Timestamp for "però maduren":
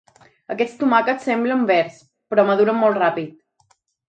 2.33-2.81